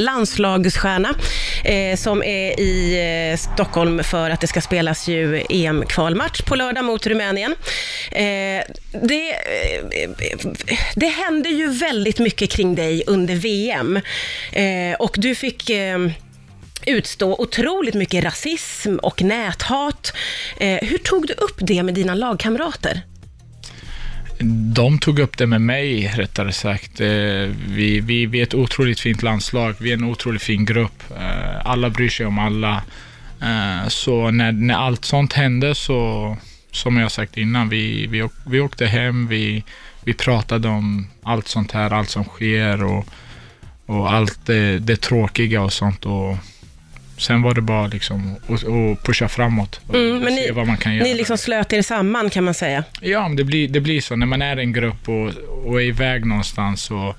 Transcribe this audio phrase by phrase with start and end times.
[0.00, 1.14] landslagsstjärna
[1.64, 2.98] eh, som är i
[3.32, 7.54] eh, Stockholm för att det ska spelas ju EM-kvalmatch på lördag mot Rumänien.
[8.10, 8.62] Eh,
[9.02, 10.10] det, eh,
[10.96, 13.96] det hände ju väldigt mycket kring dig under VM
[14.52, 15.98] eh, och du fick eh,
[16.86, 20.12] utstå otroligt mycket rasism och näthat.
[20.60, 23.02] Eh, hur tog du upp det med dina lagkamrater?
[24.74, 27.00] De tog upp det med mig, rättare sagt.
[27.00, 27.06] Eh,
[27.68, 29.74] vi, vi, vi är ett otroligt fint landslag.
[29.78, 31.02] Vi är en otroligt fin grupp.
[31.10, 32.82] Eh, alla bryr sig om alla.
[33.42, 36.36] Eh, så när, när allt sånt hände så,
[36.70, 39.64] som jag sagt innan, vi, vi, vi åkte hem, vi,
[40.04, 43.06] vi pratade om allt sånt här, allt som sker och,
[43.86, 46.06] och allt det, det tråkiga och sånt.
[46.06, 46.36] Och
[47.18, 50.76] sen var det bara liksom att pusha framåt och Mm, men se ni- vad man
[50.76, 51.04] kan göra.
[51.04, 52.84] Ni liksom slöt er samman kan man säga.
[53.00, 55.32] Ja, men det blir, det blir så när man är en grupp och,
[55.66, 57.16] och är iväg någonstans och,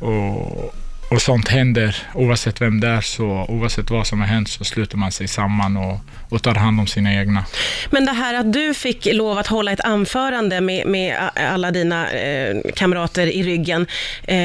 [0.00, 0.74] och,
[1.10, 1.96] och sånt händer.
[2.14, 5.76] Oavsett vem det är, så oavsett vad som har hänt så sluter man sig samman
[5.76, 7.44] och, och tar hand om sina egna.
[7.90, 12.10] Men det här att du fick lov att hålla ett anförande med, med alla dina
[12.10, 13.86] eh, kamrater i ryggen
[14.24, 14.36] eh,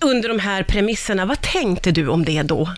[0.00, 2.68] under de här premisserna, vad tänkte du om det då?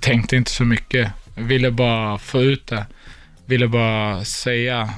[0.00, 1.12] Tänkte inte så mycket.
[1.34, 2.86] Ville bara få ut det.
[3.46, 4.90] Ville bara säga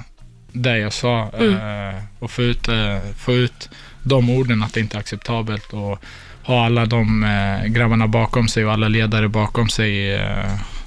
[0.52, 3.68] det jag sa eh, och få ut, eh, få ut
[4.02, 5.98] de orden att det inte är acceptabelt och
[6.42, 10.20] ha alla de eh, grabbarna bakom sig och alla ledare bakom sig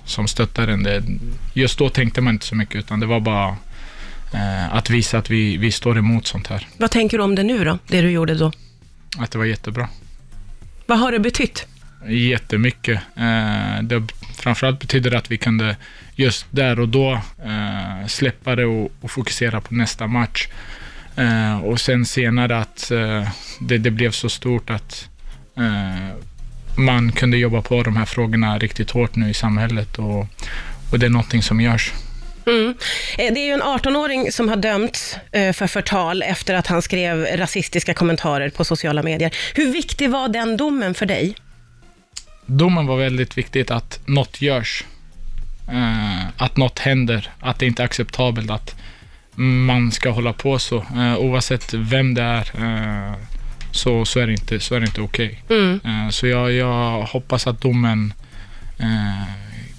[0.05, 0.87] som stöttar en.
[1.53, 3.55] Just då tänkte man inte så mycket utan det var bara
[4.71, 6.67] att visa att vi, vi står emot sånt här.
[6.77, 8.51] Vad tänker du om det nu då, det du gjorde då?
[9.17, 9.89] Att det var jättebra.
[10.85, 11.67] Vad har det betytt?
[12.07, 13.01] Jättemycket.
[13.15, 15.75] Eh, det, framförallt betyder det att vi kunde
[16.15, 17.13] just där och då
[17.45, 20.47] eh, släppa det och, och fokusera på nästa match.
[21.15, 25.09] Eh, och sen senare att eh, det, det blev så stort att
[25.57, 26.15] eh,
[26.77, 30.27] man kunde jobba på de här frågorna riktigt hårt nu i samhället och,
[30.91, 31.93] och det är någonting som görs.
[32.47, 32.75] Mm.
[33.17, 36.81] Eh, det är ju en 18-åring som har dömts eh, för förtal efter att han
[36.81, 39.35] skrev rasistiska kommentarer på sociala medier.
[39.55, 41.35] Hur viktig var den domen för dig?
[42.45, 44.83] Domen var väldigt viktigt att något görs.
[45.67, 47.29] Eh, att något händer.
[47.39, 48.75] Att det inte är acceptabelt att
[49.35, 50.77] man ska hålla på så.
[50.77, 53.15] Eh, oavsett vem det är eh,
[53.71, 55.43] så, så är det inte, så är det inte okej.
[55.49, 55.79] Mm.
[55.85, 58.13] Eh, så jag, jag hoppas att domen
[58.77, 59.23] eh,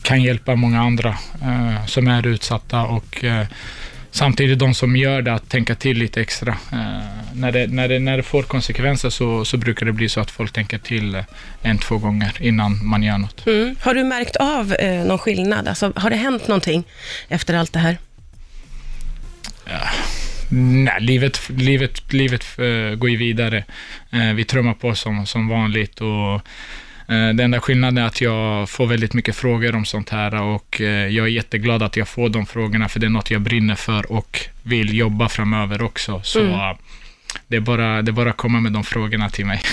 [0.02, 3.24] kan hjälpa många andra eh, som är utsatta och
[4.16, 6.56] samtidigt de som gör det att tänka till lite extra.
[6.72, 6.78] Eh,
[7.34, 10.30] när, det, när, det, när det får konsekvenser så, så brukar det bli så att
[10.30, 11.24] folk tänker till eh,
[11.62, 13.46] en, två gånger innan man gör något.
[13.46, 13.76] Mm.
[13.80, 15.68] Har du märkt av eh, någon skillnad?
[15.68, 16.84] Alltså, har det hänt någonting
[17.28, 17.96] efter allt det här?
[20.50, 23.64] Nej, livet, livet, livet eh, går ju vidare.
[24.10, 26.40] Eh, vi trummar på som, som vanligt och eh,
[27.14, 30.86] den enda skillnaden är att jag får väldigt mycket frågor om sånt här och eh,
[31.08, 34.12] jag är jätteglad att jag får de frågorna för det är något jag brinner för
[34.12, 36.20] och vill jobba framöver också.
[36.24, 36.52] Så Mm.
[36.52, 36.76] eh,
[37.48, 39.60] det, är bara, det är bara att komma med de frågorna till mig.